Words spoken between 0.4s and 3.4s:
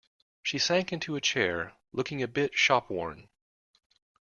She sank into a chair, looking a bit shop-worn.